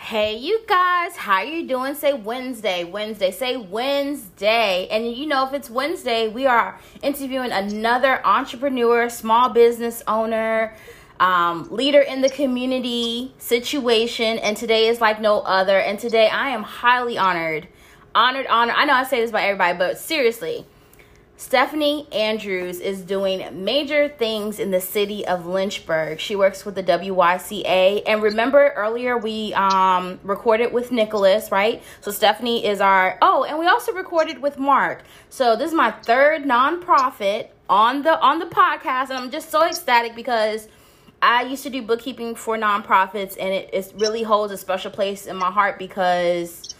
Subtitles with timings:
[0.00, 1.94] Hey you guys, how are you doing?
[1.94, 4.86] Say Wednesday, Wednesday, say Wednesday.
[4.90, 10.74] And you know if it's Wednesday, we are interviewing another entrepreneur, small business owner,
[11.20, 15.78] um, leader in the community situation, and today is like no other.
[15.78, 17.68] And today I am highly honored,
[18.14, 18.76] honored, honored.
[18.78, 20.64] I know I say this by everybody, but seriously,
[21.38, 26.18] Stephanie Andrews is doing major things in the city of Lynchburg.
[26.18, 28.02] She works with the WYCA.
[28.06, 31.80] And remember earlier we um, recorded with Nicholas, right?
[32.00, 35.04] So Stephanie is our oh, and we also recorded with Mark.
[35.30, 39.64] So this is my third nonprofit on the on the podcast, and I'm just so
[39.64, 40.66] ecstatic because
[41.22, 45.26] I used to do bookkeeping for nonprofits, and it, it really holds a special place
[45.26, 46.74] in my heart because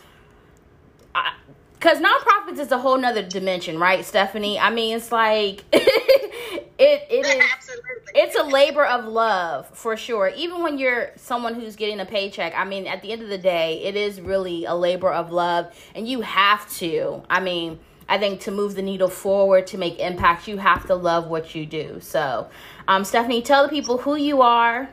[1.79, 4.59] because nonprofits is a whole nother dimension, right, Stephanie?
[4.59, 8.13] I mean, it's like it it is Absolutely.
[8.15, 10.33] it's a labor of love for sure.
[10.37, 13.39] Even when you're someone who's getting a paycheck, I mean, at the end of the
[13.39, 17.23] day, it is really a labor of love, and you have to.
[17.31, 17.79] I mean.
[18.11, 21.55] I think to move the needle forward, to make impact, you have to love what
[21.55, 21.99] you do.
[22.01, 22.49] So,
[22.89, 24.89] um, Stephanie, tell the people who you are,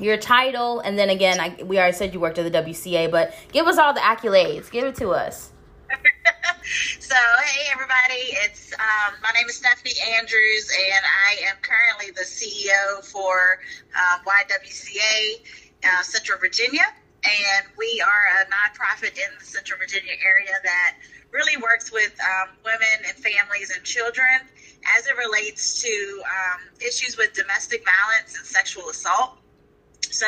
[0.00, 3.32] your title, and then again, I, we already said you worked at the WCA, but
[3.52, 4.72] give us all the accolades.
[4.72, 5.52] Give it to us.
[7.00, 12.22] so, hey everybody, it's um, my name is Stephanie Andrews, and I am currently the
[12.22, 13.58] CEO for
[13.94, 15.40] um, YWCA
[15.84, 16.84] uh, Central Virginia,
[17.24, 20.96] and we are a nonprofit in the Central Virginia area that
[21.32, 24.40] really works with um, women and families and children
[24.96, 29.36] as it relates to um, issues with domestic violence and sexual assault.
[30.10, 30.26] So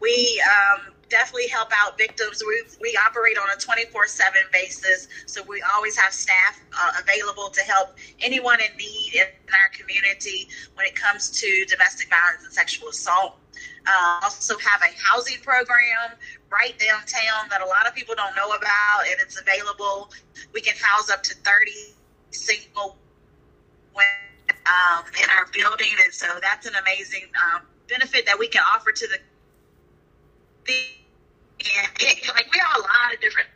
[0.00, 2.42] we um, definitely help out victims.
[2.44, 7.50] We, we operate on a 24 7 basis, so we always have staff uh, available
[7.50, 12.52] to help anyone in need in our community when it comes to domestic violence and
[12.52, 13.36] sexual assault.
[13.86, 16.16] Uh, also have a housing program
[16.50, 20.10] right downtown that a lot of people don't know about, and it's available.
[20.54, 21.70] We can house up to 30
[22.30, 22.96] single
[23.94, 28.62] women um, in our building, and so that's an amazing um, benefit that we can
[28.74, 29.18] offer to the
[31.62, 33.48] and it, like we are a lot of different.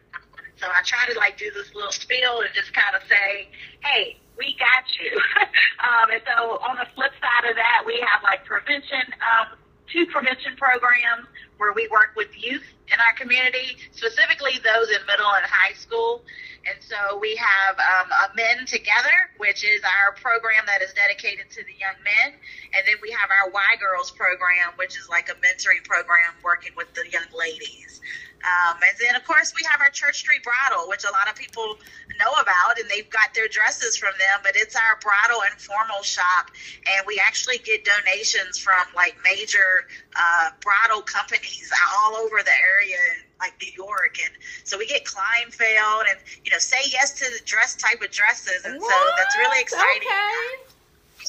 [0.57, 3.49] So I try to like do this little spiel and just kind of say,
[3.85, 5.13] hey, we got you.
[5.85, 9.59] um, and so on the flip side of that, we have like prevention, um,
[9.93, 11.27] two prevention programs
[11.59, 16.23] where we work with youth in our community, specifically those in middle and high school.
[16.67, 21.51] And so we have um, a Men Together, which is our program that is dedicated
[21.51, 22.35] to the young men.
[22.75, 26.73] And then we have our Y Girls program, which is like a mentoring program working
[26.77, 28.01] with the young ladies.
[28.45, 31.35] Um, and then, of course, we have our Church Street Bridal, which a lot of
[31.35, 31.79] people
[32.19, 34.41] know about, and they've got their dresses from them.
[34.43, 36.51] But it's our bridal and formal shop,
[36.87, 42.99] and we actually get donations from like major uh, bridal companies all over the area,
[43.41, 44.33] like New York, and
[44.65, 48.65] so we get Kleinfeld, and you know, say yes to the dress type of dresses,
[48.65, 50.07] and so that's really exciting.
[50.07, 50.77] Okay.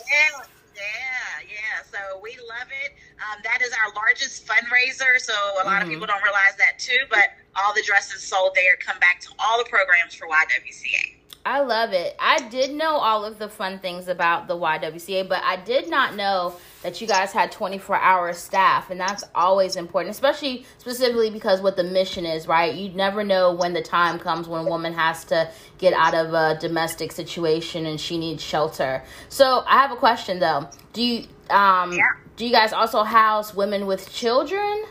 [0.06, 1.84] Yeah, yeah, yeah.
[1.90, 2.94] So we love it.
[3.19, 5.19] Um, that is our largest fundraiser.
[5.19, 5.94] So a lot of Mhm.
[5.94, 7.05] people don't realize that too.
[7.09, 11.13] But all the dresses sold there come back to all the programs for YWCA.
[11.45, 12.13] I love it.
[12.19, 16.13] I did know all of the fun things about the YWCA, but I did not
[16.13, 21.61] know that you guys had 24 hour staff, and that's always important, especially specifically because
[21.61, 22.73] what the mission is, right?
[22.73, 26.34] You never know when the time comes when a woman has to get out of
[26.34, 29.01] a domestic situation and she needs shelter.
[29.29, 30.67] So I have a question though.
[30.91, 32.03] Do you um Yeah.
[32.38, 34.85] Do you guys also house women with children?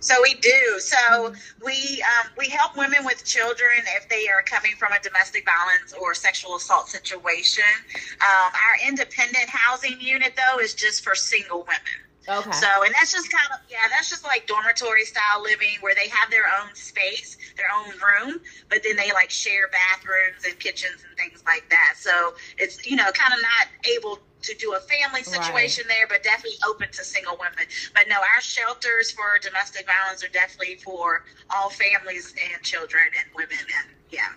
[0.00, 0.78] So we do.
[0.78, 1.32] So
[1.64, 5.92] we um, we help women with children if they are coming from a domestic violence
[6.00, 7.64] or sexual assault situation.
[8.20, 12.06] Um, our independent housing unit though is just for single women.
[12.28, 12.50] Okay.
[12.50, 16.08] So, and that's just kind of, yeah, that's just like dormitory style living where they
[16.08, 21.04] have their own space, their own room, but then they like share bathrooms and kitchens
[21.08, 21.94] and things like that.
[21.96, 26.22] So it's, you know, kind of not able to do a family situation there, but
[26.22, 27.66] definitely open to single women.
[27.94, 33.34] But no, our shelters for domestic violence are definitely for all families and children and
[33.34, 33.58] women.
[33.58, 34.28] And yeah.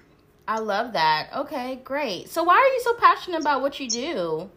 [0.47, 1.29] I love that.
[1.35, 2.29] Okay, great.
[2.29, 4.49] So why are you so passionate about what you do?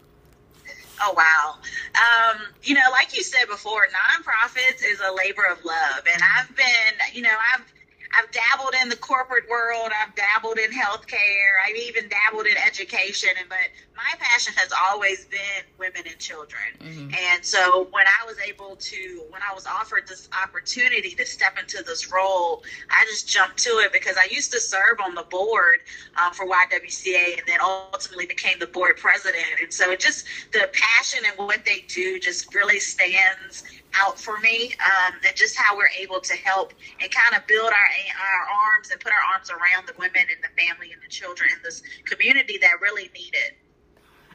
[1.04, 1.56] Oh wow.
[1.94, 6.54] Um, you know, like you said before, nonprofits is a labor of love, and I've
[6.56, 7.64] been, you know, I've
[8.14, 9.90] I've dabbled in the corporate world.
[10.02, 11.56] I've dabbled in healthcare.
[11.66, 13.30] I've even dabbled in education.
[13.38, 13.58] And but
[13.96, 16.62] my passion has always been women and children.
[16.80, 17.14] Mm-hmm.
[17.14, 21.58] And so when I was able to, when I was offered this opportunity to step
[21.58, 25.24] into this role, I just jumped to it because I used to serve on the
[25.24, 25.80] board
[26.22, 29.44] um, for YWCA and then ultimately became the board president.
[29.60, 33.64] And so just the passion and what they do just really stands
[33.94, 37.70] out for me um, and just how we're able to help and kind of build
[37.70, 41.08] our our arms and put our arms around the women and the family and the
[41.08, 43.56] children in this community that really need it.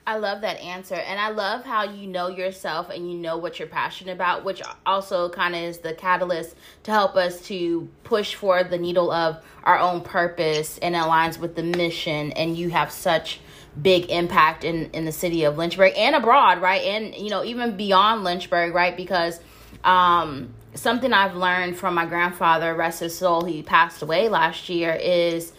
[0.08, 0.96] I love that answer.
[0.96, 4.62] And I love how you know yourself and you know what you're passionate about, which
[4.86, 9.44] also kind of is the catalyst to help us to push for the needle of
[9.66, 12.32] our own purpose and aligns with the mission.
[12.32, 13.42] And you have such
[13.82, 16.84] big impact in, in the city of Lynchburg and abroad, right?
[16.84, 18.96] And, you know, even beyond Lynchburg, right?
[18.96, 19.42] Because
[19.84, 24.94] um, something I've learned from my grandfather, rest his soul, he passed away last year,
[24.94, 25.54] is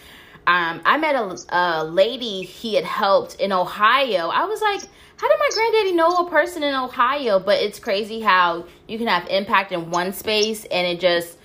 [0.46, 4.28] um, I met a, a lady he had helped in Ohio.
[4.28, 4.80] I was like,
[5.18, 7.38] how did my granddaddy know a person in Ohio?
[7.38, 11.36] But it's crazy how you can have impact in one space and it just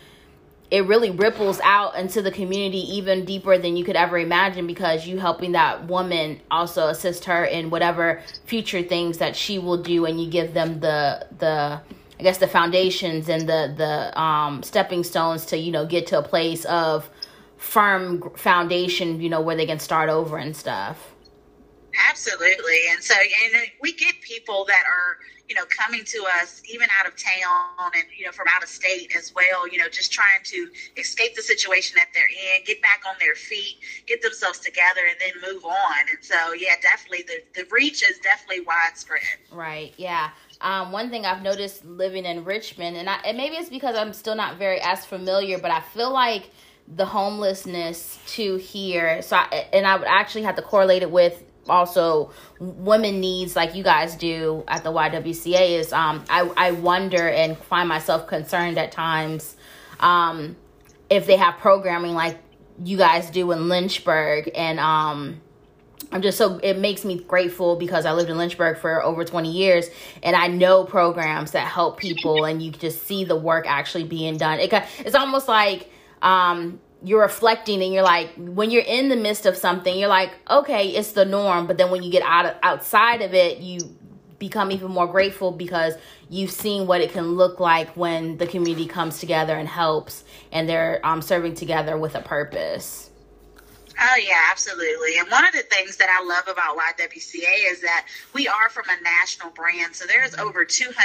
[0.71, 5.05] it really ripples out into the community even deeper than you could ever imagine because
[5.05, 10.05] you helping that woman also assist her in whatever future things that she will do
[10.05, 11.79] and you give them the the
[12.23, 16.19] I guess the foundations and the the um stepping stones to you know get to
[16.19, 17.09] a place of
[17.57, 21.11] firm foundation, you know, where they can start over and stuff.
[22.09, 22.79] Absolutely.
[22.91, 25.17] And so, and we get people that are,
[25.49, 28.69] you know, coming to us even out of town and, you know, from out of
[28.69, 32.23] state as well, you know, just trying to escape the situation that they're
[32.55, 33.77] in, get back on their feet,
[34.07, 35.99] get themselves together, and then move on.
[36.09, 39.21] And so, yeah, definitely the, the reach is definitely widespread.
[39.51, 39.93] Right.
[39.97, 40.31] Yeah.
[40.63, 44.13] Um, one thing I've noticed living in Richmond, and, I, and maybe it's because I'm
[44.13, 46.50] still not very as familiar, but I feel like
[46.88, 49.21] the homelessness to here.
[49.21, 53.75] So, I, and I would actually have to correlate it with also women needs like
[53.75, 58.77] you guys do at the YWCA is um I I wonder and find myself concerned
[58.77, 59.56] at times
[60.00, 60.57] um
[61.09, 62.38] if they have programming like
[62.83, 65.42] you guys do in Lynchburg and um
[66.13, 69.51] I'm just so it makes me grateful because I lived in Lynchburg for over 20
[69.51, 69.89] years
[70.21, 74.38] and I know programs that help people and you just see the work actually being
[74.38, 74.60] done.
[74.60, 75.89] It it's almost like
[76.21, 80.31] um, you're reflecting and you're like when you're in the midst of something you're like
[80.50, 83.80] okay it's the norm but then when you get out of, outside of it you
[84.39, 85.95] become even more grateful because
[86.30, 90.68] you've seen what it can look like when the community comes together and helps and
[90.68, 93.09] they're um, serving together with a purpose
[94.00, 95.18] Oh yeah, absolutely.
[95.18, 98.86] And one of the things that I love about YWCA is that we are from
[98.90, 99.95] a national brand.
[99.95, 100.95] So there's over 200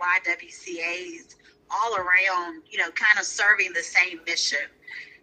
[0.00, 1.36] YWCAs
[1.70, 4.66] all around, you know, kind of serving the same mission.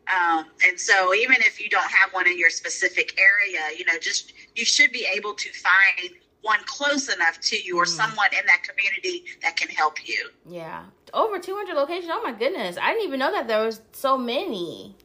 [0.08, 3.98] Um, and so even if you don't have one in your specific area, you know,
[4.00, 7.90] just you should be able to find one close enough to you or mm.
[7.90, 10.30] someone in that community that can help you.
[10.48, 10.84] Yeah.
[11.14, 12.12] Over 200 locations.
[12.14, 12.78] Oh my goodness.
[12.80, 14.96] I didn't even know that there was so many.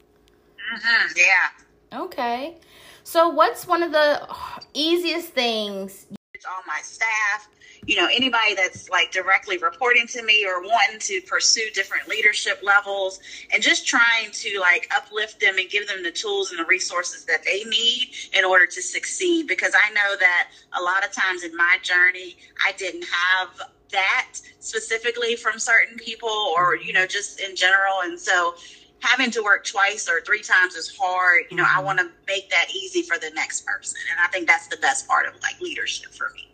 [0.74, 1.12] Mm-hmm.
[1.16, 1.64] Yeah.
[1.92, 2.56] Okay.
[3.04, 4.26] So what's one of the
[4.74, 6.06] easiest things?
[6.34, 7.48] It's all my staff
[7.86, 12.60] you know anybody that's like directly reporting to me or wanting to pursue different leadership
[12.62, 13.20] levels
[13.52, 17.24] and just trying to like uplift them and give them the tools and the resources
[17.24, 20.48] that they need in order to succeed because i know that
[20.78, 23.48] a lot of times in my journey i didn't have
[23.90, 28.54] that specifically from certain people or you know just in general and so
[29.00, 31.86] having to work twice or three times is hard you know i mm-hmm.
[31.86, 35.08] want to make that easy for the next person and i think that's the best
[35.08, 36.50] part of like leadership for me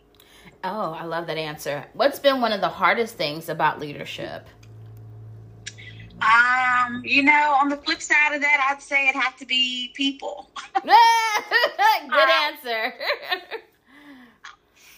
[0.63, 1.85] Oh, I love that answer.
[1.93, 4.45] What's been one of the hardest things about leadership?
[6.21, 9.91] Um, you know, on the flip side of that, I'd say it have to be
[9.93, 10.49] people.
[10.73, 10.89] Good
[12.11, 12.93] uh, answer.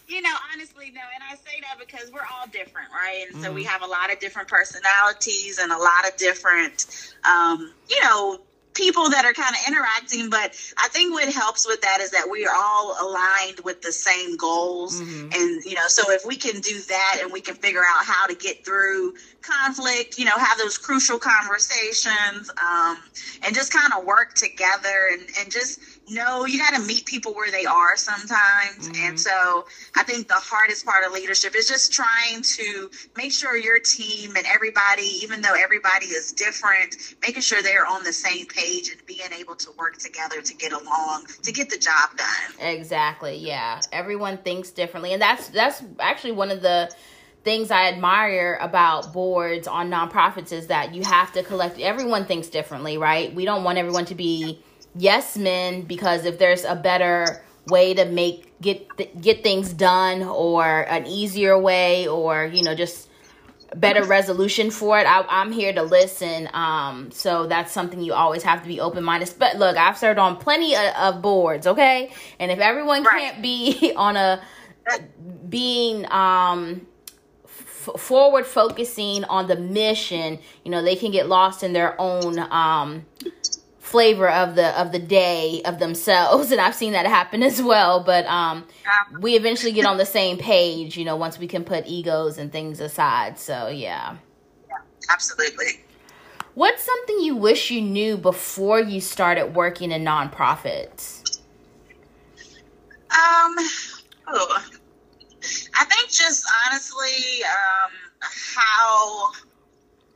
[0.10, 3.25] you know, honestly, no, and I say that because we're all different, right?
[3.28, 3.70] And mm so we mm-hmm.
[3.70, 8.42] have a lot of different personalities and a lot of different, um, you know,
[8.74, 10.30] people that are kind of interacting.
[10.30, 13.92] But I think what helps with that is that we are all aligned with the
[13.92, 15.01] same goals.
[15.01, 15.30] Mm-hmm.
[15.34, 18.25] And, you know, so if we can do that and we can figure out how
[18.28, 22.98] to get through conflict, you know, have those crucial conversations um,
[23.44, 27.34] and just kind of work together and, and just no, you got to meet people
[27.34, 28.89] where they are sometimes.
[28.89, 29.08] Mm-hmm.
[29.08, 33.58] And so I think the hardest part of leadership is just trying to make sure
[33.58, 38.46] your team and everybody, even though everybody is different, making sure they're on the same
[38.48, 42.68] page and being able to work together to get along, to get the job done.
[42.68, 43.38] Exactly.
[43.38, 43.80] Yeah.
[43.92, 45.13] Everyone thinks differently.
[45.13, 46.94] And that's, that's actually one of the,
[47.42, 51.80] things I admire about boards on nonprofits is that you have to collect.
[51.80, 53.34] Everyone thinks differently, right?
[53.34, 54.62] We don't want everyone to be
[55.00, 60.82] yes men because if there's a better way to make get get things done or
[60.82, 63.08] an easier way or you know just
[63.75, 68.44] better resolution for it I, am here to listen um so that's something you always
[68.44, 72.51] have to be open-minded but look i've served on plenty of, of boards okay and
[72.51, 73.20] if everyone right.
[73.20, 74.41] can't be on a
[75.48, 76.88] being um
[77.46, 82.39] f- forward focusing on the mission you know they can get lost in their own
[82.39, 83.06] um
[83.89, 88.03] flavor of the of the day of themselves and i've seen that happen as well
[88.03, 88.65] but um
[89.19, 92.51] we eventually get on the same page you know once we can put egos and
[92.51, 94.15] things aside so yeah.
[94.67, 94.77] Yeah
[95.10, 95.81] absolutely.
[96.55, 101.39] What's something you wish you knew before you started working in nonprofits?
[103.12, 103.55] Um
[104.27, 104.63] oh,
[105.75, 107.91] i think just honestly um
[108.22, 109.31] how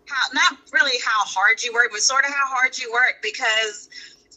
[0.08, 3.90] how not really how hard you work, but sort of how hard you work because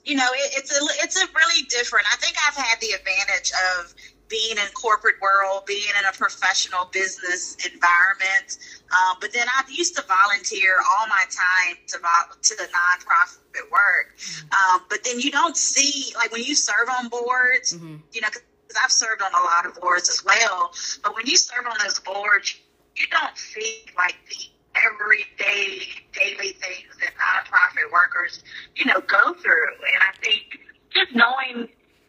[0.05, 2.07] you know it, it's a it's a really different.
[2.13, 3.95] I think I've had the advantage of
[4.29, 8.59] being in corporate world, being in a professional business environment.
[8.91, 14.17] Um, but then I used to volunteer all my time to to the nonprofit work.
[14.51, 17.97] Um, but then you don't see like when you serve on boards, mm-hmm.
[18.13, 20.73] you know, because I've served on a lot of boards as well.
[21.03, 22.57] But when you serve on those boards,
[22.97, 24.37] you don't see like the
[24.85, 28.43] everyday, daily things that nonprofit workers,
[28.77, 29.73] you know, go through.
[29.93, 30.59] And I think
[30.91, 31.69] just knowing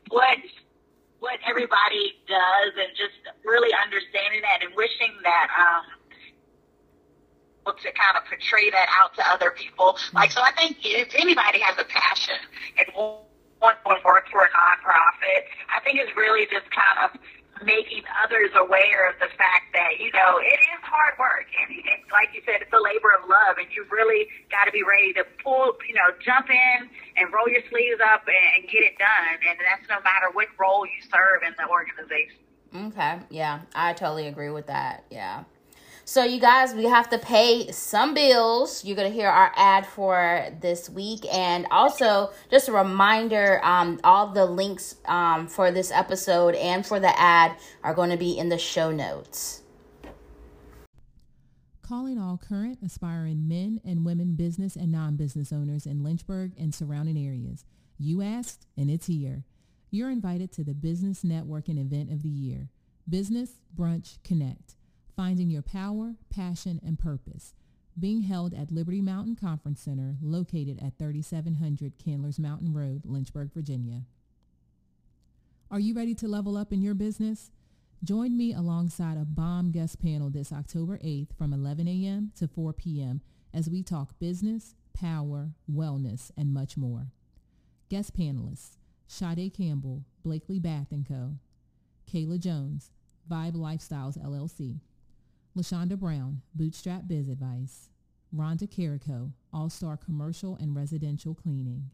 [0.10, 0.38] what
[1.20, 5.84] what everybody does and just really understanding that and wishing that um
[7.68, 9.98] to kind of portray that out to other people.
[10.14, 12.40] Like so I think if anybody has a passion
[12.80, 17.20] and wants to work for a nonprofit, I think it's really just kind of
[17.64, 21.48] making others aware of the fact that you know it is hard work.
[21.62, 24.72] And, and like you said it's a labor of love and you really got to
[24.72, 28.70] be ready to pull you know jump in and roll your sleeves up and, and
[28.70, 29.38] get it done.
[29.48, 32.42] And that's no matter what role you serve in the organization.
[32.94, 33.20] Okay.
[33.30, 35.06] Yeah i totally agree with that.
[35.10, 35.44] Yeah
[36.10, 38.86] so, you guys, we have to pay some bills.
[38.86, 41.26] You're going to hear our ad for this week.
[41.30, 47.02] And also, just a reminder um, all the links um, for this episode and for
[47.02, 49.64] the ad are going to be in the show notes.
[51.82, 57.18] Calling all current aspiring men and women business and non-business owners in Lynchburg and surrounding
[57.18, 57.66] areas.
[57.98, 59.44] You asked, and it's here.
[59.92, 62.70] You're invited to the Business Networking Event of the Year.
[63.10, 64.77] Business Brunch Connect
[65.18, 67.56] Finding Your Power, Passion, and Purpose,
[68.00, 74.04] being held at Liberty Mountain Conference Center located at 3700 Candlers Mountain Road, Lynchburg, Virginia.
[75.72, 77.50] Are you ready to level up in your business?
[78.04, 82.32] Join me alongside a bomb guest panel this October 8th from 11 a.m.
[82.38, 83.22] to 4 p.m.
[83.52, 87.08] as we talk business, power, wellness, and much more.
[87.90, 91.38] Guest panelists, Sade Campbell, Blakely Bath & Co.,
[92.08, 92.92] Kayla Jones,
[93.28, 94.80] Vibe Lifestyles LLC,
[95.58, 97.90] LaShonda Brown, Bootstrap Biz Advice.
[98.36, 101.90] Rhonda Carrico, All-Star Commercial and Residential Cleaning.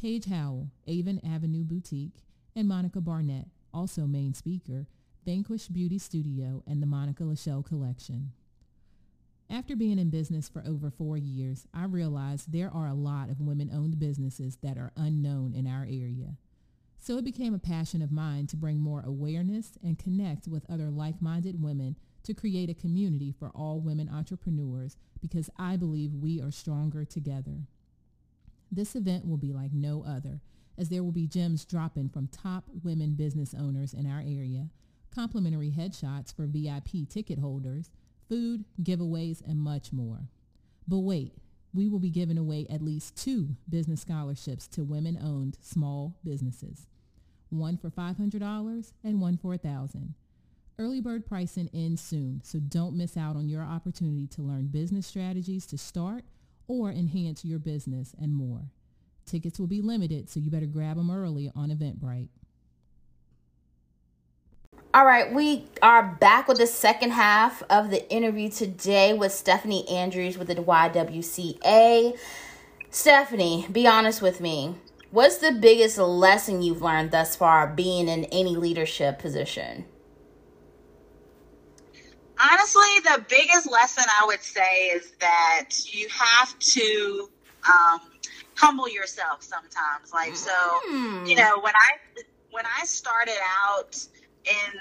[0.00, 2.24] Paige Howell, Avon Avenue Boutique.
[2.56, 4.86] And Monica Barnett, also main speaker,
[5.26, 8.30] Vanquish Beauty Studio and the Monica Lachelle Collection.
[9.50, 13.40] After being in business for over four years, I realized there are a lot of
[13.40, 16.36] women-owned businesses that are unknown in our area.
[16.98, 20.90] So it became a passion of mine to bring more awareness and connect with other
[20.90, 26.50] like-minded women to create a community for all women entrepreneurs because I believe we are
[26.50, 27.66] stronger together.
[28.72, 30.40] This event will be like no other
[30.76, 34.68] as there will be gems dropping from top women business owners in our area,
[35.14, 37.90] complimentary headshots for VIP ticket holders,
[38.28, 40.28] food, giveaways, and much more.
[40.88, 41.34] But wait,
[41.72, 46.86] we will be giving away at least two business scholarships to women-owned small businesses,
[47.50, 50.14] one for $500 and one for 1000
[50.76, 55.06] Early bird pricing ends soon, so don't miss out on your opportunity to learn business
[55.06, 56.24] strategies to start
[56.66, 58.72] or enhance your business and more.
[59.24, 62.28] Tickets will be limited, so you better grab them early on Eventbrite.
[64.92, 69.88] All right, we are back with the second half of the interview today with Stephanie
[69.88, 72.18] Andrews with the YWCA.
[72.90, 74.74] Stephanie, be honest with me.
[75.12, 79.84] What's the biggest lesson you've learned thus far being in any leadership position?
[82.50, 87.30] Honestly, the biggest lesson I would say is that you have to
[87.68, 88.00] um,
[88.56, 90.12] humble yourself sometimes.
[90.12, 90.52] Like, so,
[90.90, 91.28] mm.
[91.28, 93.96] you know, when I when I started out,
[94.44, 94.80] in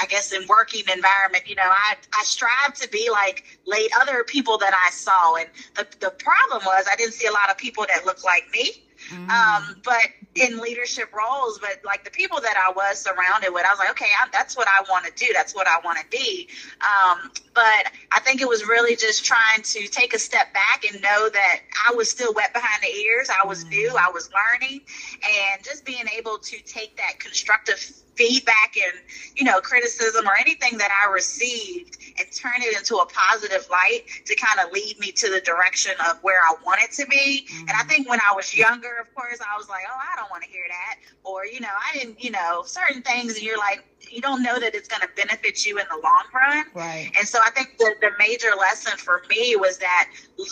[0.00, 4.24] I guess in working environment, you know, I, I strive to be like late other
[4.24, 5.36] people that I saw.
[5.36, 8.44] And the, the problem was I didn't see a lot of people that looked like
[8.52, 8.84] me.
[9.08, 9.28] Mm.
[9.30, 13.70] Um, but in leadership roles, but like the people that I was surrounded with, I
[13.70, 15.32] was like, okay, I, that's what I want to do.
[15.32, 16.48] That's what I want to be.
[16.80, 21.00] Um, but I think it was really just trying to take a step back and
[21.02, 23.28] know that I was still wet behind the ears.
[23.30, 23.70] I was mm.
[23.70, 23.96] new.
[23.98, 24.80] I was learning
[25.22, 27.78] and just being able to take that constructive
[28.20, 29.00] feedback and
[29.34, 34.02] you know criticism or anything that I received and turn it into a positive light
[34.26, 37.46] to kind of lead me to the direction of where I want it to be.
[37.48, 37.68] Mm-hmm.
[37.68, 40.30] And I think when I was younger, of course, I was like, oh, I don't
[40.30, 43.58] want to hear that, or you know, I didn't, you know, certain things, and you're
[43.58, 46.64] like, you don't know that it's going to benefit you in the long run.
[46.74, 47.12] Right.
[47.18, 50.10] And so I think the, the major lesson for me was that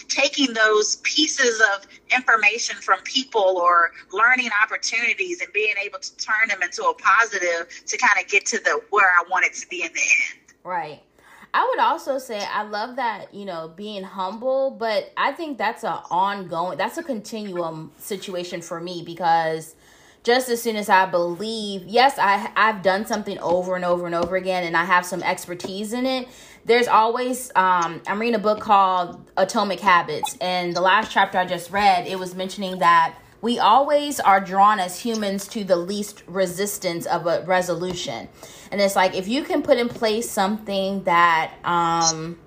[0.08, 6.48] taking those pieces of information from people or learning opportunities and being able to turn
[6.48, 9.68] them into a positive to kind of get to the where I want it to
[9.68, 10.54] be in the end.
[10.64, 11.02] Right.
[11.54, 15.82] I would also say I love that, you know, being humble, but I think that's
[15.84, 19.74] a ongoing that's a continuum situation for me because
[20.24, 24.14] just as soon as I believe, yes, I I've done something over and over and
[24.14, 26.28] over again, and I have some expertise in it.
[26.66, 31.46] There's always um, I'm reading a book called Atomic Habits, and the last chapter I
[31.46, 36.22] just read, it was mentioning that we always are drawn as humans to the least
[36.26, 38.28] resistance of a resolution,
[38.70, 42.38] and it's like if you can put in place something that um,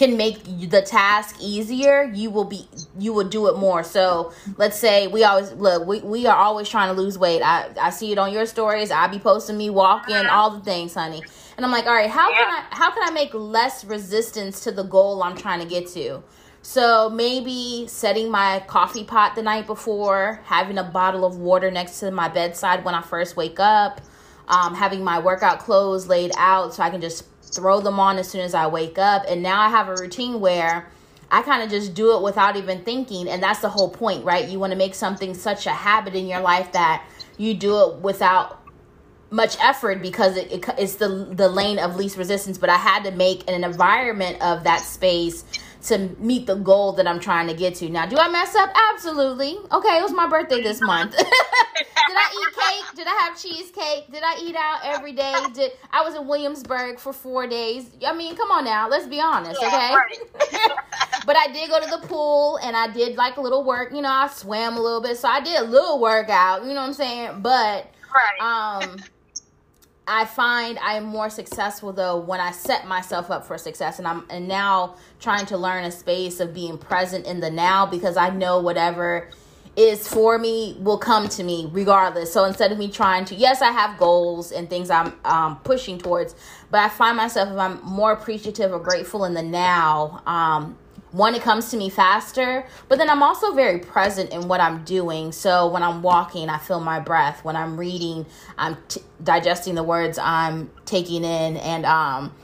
[0.00, 2.66] can make the task easier, you will be
[2.98, 3.82] you will do it more.
[3.82, 7.42] So let's say we always look, we, we are always trying to lose weight.
[7.42, 8.90] I, I see it on your stories.
[8.90, 11.22] I be posting me walking, all the things, honey.
[11.56, 14.72] And I'm like, all right, how can I how can I make less resistance to
[14.72, 16.22] the goal I'm trying to get to?
[16.62, 22.00] So maybe setting my coffee pot the night before, having a bottle of water next
[22.00, 24.00] to my bedside when I first wake up,
[24.46, 28.28] um, having my workout clothes laid out so I can just throw them on as
[28.28, 29.24] soon as I wake up.
[29.26, 30.88] And now I have a routine where
[31.30, 33.28] I kind of just do it without even thinking.
[33.28, 34.46] And that's the whole point, right?
[34.46, 37.96] You want to make something such a habit in your life that you do it
[37.96, 38.58] without
[39.30, 43.04] much effort because it, it, it's the the lane of least resistance but i had
[43.04, 45.44] to make an environment of that space
[45.82, 47.88] to meet the goal that I'm trying to get to.
[47.88, 48.70] Now, do I mess up?
[48.92, 49.58] Absolutely.
[49.72, 51.16] Okay, it was my birthday this month.
[51.16, 52.96] Did I eat cake?
[52.96, 54.10] Did I have cheesecake?
[54.10, 55.34] Did I eat out every day?
[55.54, 57.90] Did I was in Williamsburg for four days?
[58.06, 59.94] I mean, come on now, let's be honest, okay?
[61.26, 63.92] but I did go to the pool and I did like a little work.
[63.92, 66.62] You know, I swam a little bit, so I did a little workout.
[66.62, 67.40] You know what I'm saying?
[67.42, 67.92] But
[68.40, 68.96] um
[70.12, 74.26] I find I'm more successful though when I set myself up for success and I'm
[74.28, 78.30] and now trying to learn a space of being present in the now because I
[78.30, 79.28] know whatever
[79.76, 82.32] is for me will come to me regardless.
[82.32, 85.96] So instead of me trying to, yes, I have goals and things I'm um, pushing
[85.96, 86.34] towards,
[86.72, 90.76] but I find myself if I'm more appreciative or grateful in the now, um,
[91.12, 94.84] one it comes to me faster but then i'm also very present in what i'm
[94.84, 95.32] doing.
[95.32, 97.44] So when i'm walking i feel my breath.
[97.44, 98.26] When i'm reading
[98.58, 102.34] i'm t- digesting the words i'm taking in and um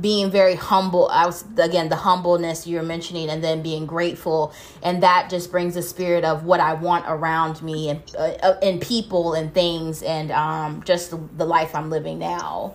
[0.00, 1.08] being very humble.
[1.08, 4.52] I was again the humbleness you're mentioning and then being grateful.
[4.82, 8.80] And that just brings a spirit of what i want around me and uh, and
[8.80, 12.74] people and things and um just the, the life i'm living now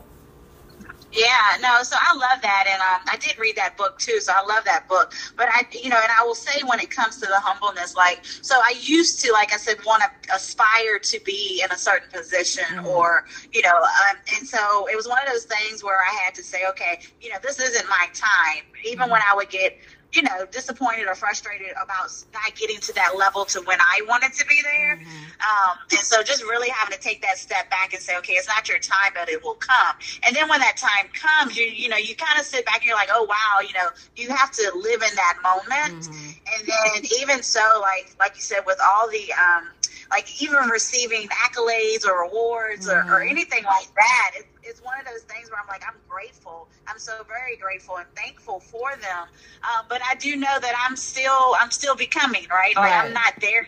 [1.18, 4.34] yeah, no, so I love that, and um, I did read that book too, so
[4.36, 5.14] I love that book.
[5.36, 8.24] But I, you know, and I will say when it comes to the humbleness, like,
[8.24, 12.10] so I used to, like I said, want to aspire to be in a certain
[12.12, 12.88] position, mm-hmm.
[12.88, 16.36] or you know, um, and so it was one of those things where I had
[16.36, 18.64] to say, okay, you know, this isn't my time.
[18.86, 19.12] Even mm-hmm.
[19.12, 19.78] when I would get
[20.14, 24.34] you know, disappointed or frustrated about not getting to that level to when I wanted
[24.34, 24.96] to be there.
[24.96, 25.08] Mm-hmm.
[25.08, 28.48] Um, and so just really having to take that step back and say, okay, it's
[28.48, 29.96] not your time, but it will come.
[30.24, 32.86] And then when that time comes, you, you know, you kind of sit back and
[32.86, 36.06] you're like, oh, wow, you know, you have to live in that moment.
[36.06, 36.30] Mm-hmm.
[36.56, 36.68] And
[37.04, 39.68] then even so, like, like you said, with all the, um,
[40.10, 43.10] like even receiving accolades or awards mm-hmm.
[43.10, 43.30] or, or, mm-hmm.
[43.30, 44.32] anything like that.
[44.38, 46.68] It, it's one of those things where I'm like, I'm grateful.
[46.88, 49.28] I'm so very grateful and thankful for them.
[49.64, 52.76] Um, but I do know that I'm still, I'm still becoming, right?
[52.76, 53.06] Like right.
[53.06, 53.68] I'm not there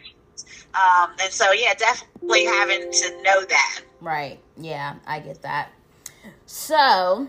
[0.73, 3.82] um, and so, yeah, definitely having to know that.
[4.02, 4.39] Right.
[4.58, 5.69] Yeah, I get that.
[6.45, 7.28] So,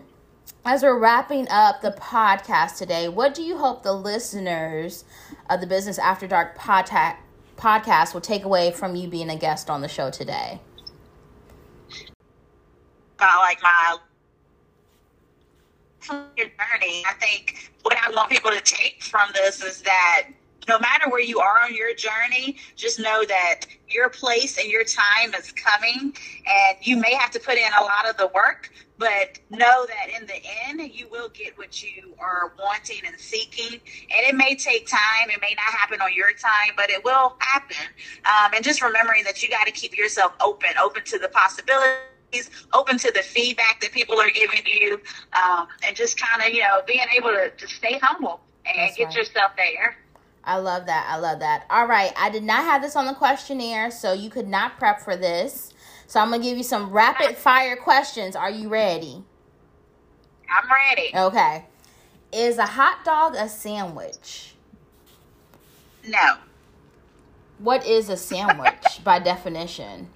[0.64, 5.04] as we're wrapping up the podcast today, what do you hope the listeners
[5.48, 7.16] of the Business After Dark podcast
[7.60, 10.60] podcast will take away from you being a guest on the show today?
[13.18, 13.98] About like my
[16.08, 20.28] journey, I think what I want people to take from this is that
[20.68, 24.84] no matter where you are on your journey, just know that your place and your
[24.84, 26.14] time is coming,
[26.46, 30.20] and you may have to put in a lot of the work, but know that
[30.20, 33.72] in the end, you will get what you are wanting and seeking.
[33.72, 37.36] And it may take time, it may not happen on your time, but it will
[37.38, 37.86] happen.
[38.26, 42.04] Um, and just remembering that you got to keep yourself open, open to the possibilities
[42.72, 45.00] open to the feedback that people are giving you,
[45.32, 48.96] um, and just kind of, you know, being able to, to stay humble and That's
[48.96, 49.16] get right.
[49.16, 49.96] yourself there.
[50.44, 51.06] I love that.
[51.08, 51.66] I love that.
[51.70, 52.12] All right.
[52.16, 55.74] I did not have this on the questionnaire, so you could not prep for this.
[56.06, 58.34] So I'm going to give you some rapid fire questions.
[58.34, 59.22] Are you ready?
[60.50, 61.10] I'm ready.
[61.14, 61.66] Okay.
[62.32, 64.54] Is a hot dog a sandwich?
[66.06, 66.36] No.
[67.58, 70.08] What is a sandwich by definition?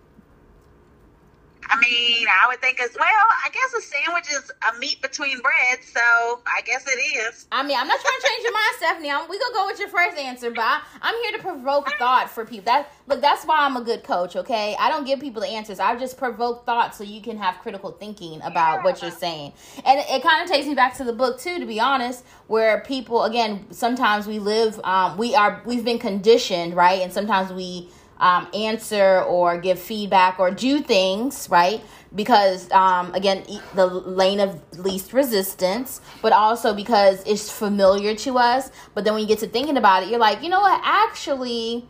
[1.69, 3.27] I mean, I would think as well.
[3.45, 7.47] I guess a sandwich is a meat between bread, so I guess it is.
[7.53, 9.11] I mean, I'm not trying to change your mind, Stephanie.
[9.11, 12.31] I'm, we gonna go with your first answer, but I, am here to provoke thought
[12.31, 12.65] for people.
[12.65, 14.37] That look, that's why I'm a good coach.
[14.37, 15.81] Okay, I don't give people the answers.
[15.81, 18.85] I just provoke thought so you can have critical thinking about yeah.
[18.85, 19.53] what you're saying.
[19.85, 22.25] And it, it kind of takes me back to the book too, to be honest,
[22.47, 27.53] where people again sometimes we live, um, we are we've been conditioned, right, and sometimes
[27.53, 31.83] we um, answer or give feedback or do things, right?
[32.15, 38.71] Because, um, again, the lane of least resistance, but also because it's familiar to us.
[38.95, 40.81] But then when you get to thinking about it, you're like, you know what?
[40.85, 41.87] Actually,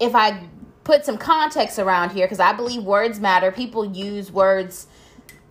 [0.00, 0.42] if I
[0.82, 4.88] put some context around here, because I believe words matter, people use words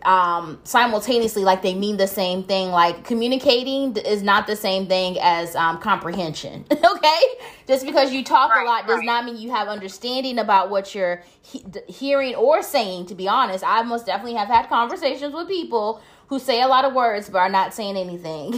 [0.04, 2.70] um, simultaneously like they mean the same thing.
[2.70, 6.66] Like communicating is not the same thing as um, comprehension.
[6.72, 7.22] okay,
[7.68, 9.06] just because you talk right, a lot does right.
[9.06, 13.08] not mean you have understanding about what you're he- hearing or saying.
[13.08, 16.86] To be honest, I most definitely have had conversations with people who say a lot
[16.86, 18.52] of words but are not saying anything.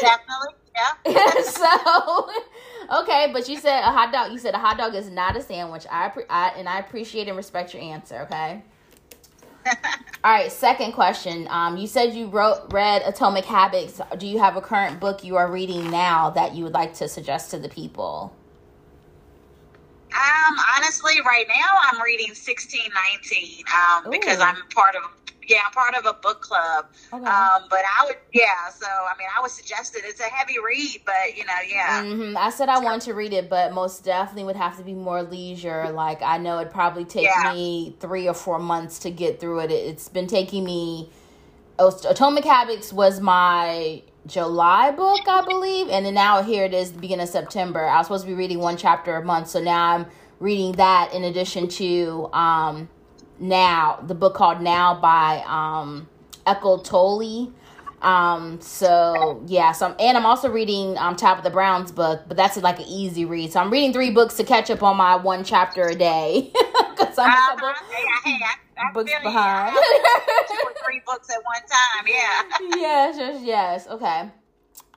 [0.00, 0.54] definitely,
[1.06, 1.40] yeah.
[1.42, 2.30] so.
[2.90, 4.32] Okay, but you said a hot dog.
[4.32, 5.84] You said a hot dog is not a sandwich.
[5.90, 8.20] I, I and I appreciate and respect your answer.
[8.22, 8.62] Okay.
[10.24, 11.46] All right, second question.
[11.48, 14.00] Um, you said you wrote read Atomic Habits.
[14.18, 17.08] Do you have a current book you are reading now that you would like to
[17.08, 18.34] suggest to the people?
[20.12, 25.02] Um, honestly, right now I'm reading 1619 um, because I'm part of
[25.48, 26.86] yeah, I'm part of a book club.
[27.12, 27.24] Okay.
[27.24, 28.68] Um, but I would, yeah.
[28.70, 30.04] So I mean, I would suggest it.
[30.04, 32.04] It's a heavy read, but you know, yeah.
[32.04, 32.36] Mm-hmm.
[32.36, 35.22] I said I want to read it, but most definitely would have to be more
[35.22, 35.90] leisure.
[35.90, 37.52] Like I know it'd probably take yeah.
[37.52, 39.70] me three or four months to get through it.
[39.70, 41.10] It's been taking me.
[41.78, 46.98] Atomic Habits was my July book, I believe, and then now here it is, the
[46.98, 47.86] beginning of September.
[47.86, 50.06] I was supposed to be reading one chapter a month, so now I'm
[50.40, 52.88] reading that in addition to um,
[53.40, 56.08] now, the book called Now by um,
[56.46, 57.52] Eckhart Tolle.
[58.02, 62.56] Um, so yeah, so I'm, and I'm also reading um the Brown's book, but that's
[62.56, 63.52] like an easy read.
[63.52, 67.18] So I'm reading three books to catch up on my one chapter a day because
[67.18, 67.54] I'm uh-huh.
[67.54, 69.76] a couple hey, hey, I, I books behind.
[70.48, 72.06] two or three books at one time.
[72.06, 72.76] Yeah.
[72.78, 73.88] yes, yes, yes.
[73.88, 74.30] Okay.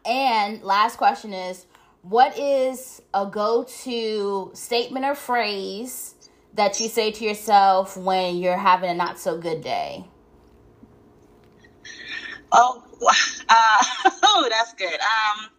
[0.05, 1.65] And last question is,
[2.03, 6.15] what is a go-to statement or phrase
[6.53, 10.05] that you say to yourself when you're having a not so good day?
[12.51, 12.83] Oh,
[13.49, 13.83] uh,
[14.23, 14.99] oh, that's good.
[14.99, 15.49] Um,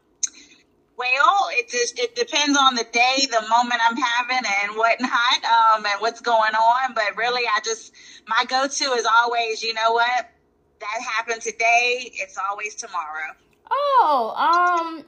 [0.96, 5.87] well, it just it depends on the day, the moment I'm having, and whatnot, um,
[5.87, 6.94] and what's going on.
[6.94, 7.92] But really, I just
[8.28, 10.31] my go-to is always, you know what,
[10.81, 12.12] that happened today.
[12.14, 13.35] It's always tomorrow.
[13.70, 15.05] Oh, um,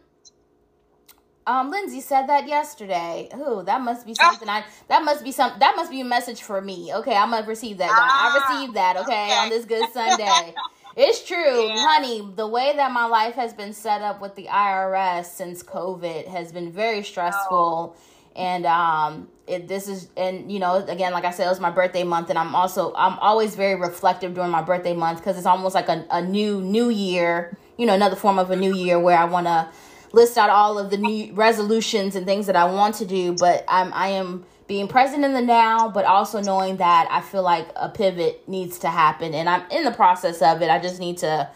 [1.47, 3.29] um, Lindsay said that yesterday.
[3.35, 4.65] Ooh, that must be something I.
[4.89, 5.53] That must be some.
[5.59, 6.93] That must be a message for me.
[6.95, 7.91] Okay, I'm gonna receive that.
[7.91, 8.97] I ah, received that.
[8.97, 10.55] Okay, okay, on this good Sunday.
[10.97, 11.75] it's true, yeah.
[11.77, 12.27] honey.
[12.35, 16.51] The way that my life has been set up with the IRS since COVID has
[16.51, 17.97] been very stressful, oh.
[18.35, 21.71] and um, it, this is and you know again, like I said, it was my
[21.71, 25.47] birthday month, and I'm also I'm always very reflective during my birthday month because it's
[25.47, 27.59] almost like a, a new new year.
[27.77, 29.69] You know, another form of a new year where I want to
[30.15, 33.65] list out all of the new resolutions and things that I want to do, but
[33.69, 37.69] I'm I am being present in the now, but also knowing that I feel like
[37.77, 40.71] a pivot needs to happen, and I'm in the process of it.
[40.71, 41.51] I just need to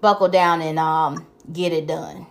[0.00, 2.26] buckle down and um get it done.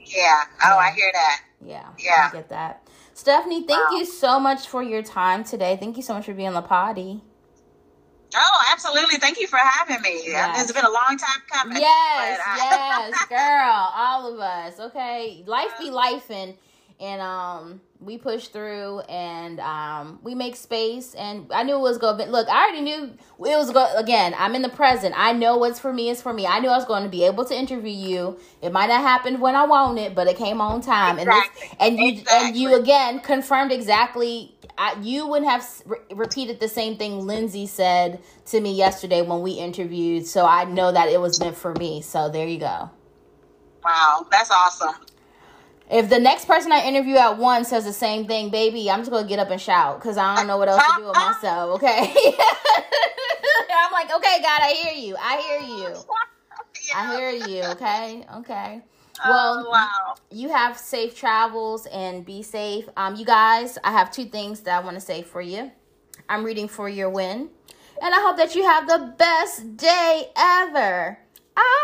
[0.00, 0.44] Yeah.
[0.64, 0.78] Oh.
[0.78, 1.42] I hear that.
[1.64, 1.88] Yeah.
[1.98, 2.28] Yeah.
[2.30, 2.88] I get that.
[3.14, 3.96] Stephanie, thank wow.
[3.96, 5.76] you so much for your time today.
[5.80, 7.22] Thank you so much for being on the potty.
[8.36, 9.16] Oh, absolutely.
[9.18, 10.22] Thank you for having me.
[10.26, 10.62] Yes.
[10.62, 11.78] It's been a long time coming.
[11.80, 12.56] Yes, uh...
[12.58, 13.92] yes, girl.
[13.94, 14.78] All of us.
[14.78, 15.42] Okay.
[15.46, 16.54] Life be life and
[16.98, 21.98] and um we push through and um we make space and I knew it was
[21.98, 25.14] going to look I already knew it was go again I'm in the present.
[25.16, 26.46] I know what's for me is for me.
[26.46, 28.38] I knew I was going to be able to interview you.
[28.62, 31.18] It might not happen when I want it but it came on time.
[31.18, 31.68] Exactly.
[31.80, 32.48] and this, and you exactly.
[32.48, 37.66] and you again confirmed exactly I, you wouldn't have re- repeated the same thing Lindsay
[37.66, 41.74] said to me yesterday when we interviewed so I know that it was meant for
[41.74, 42.02] me.
[42.02, 42.90] So there you go.
[43.84, 44.94] Wow that's awesome
[45.90, 49.10] if the next person I interview at one says the same thing, baby, I'm just
[49.10, 51.76] gonna get up and shout because I don't know what else to do with myself.
[51.76, 52.12] Okay.
[53.78, 55.16] I'm like, okay, God, I hear you.
[55.18, 55.96] I hear you.
[56.94, 57.62] I hear you.
[57.70, 58.24] Okay.
[58.38, 58.82] Okay.
[59.24, 60.14] Well, oh, wow.
[60.30, 62.88] you have safe travels and be safe.
[62.96, 65.70] Um, you guys, I have two things that I want to say for you.
[66.28, 67.48] I'm reading for your win,
[68.02, 71.18] and I hope that you have the best day ever.
[71.56, 71.76] Ah.